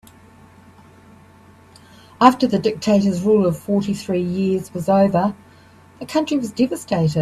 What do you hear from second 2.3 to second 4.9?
the dictator's rule of fourty three years was